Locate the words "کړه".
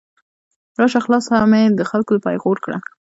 2.65-2.77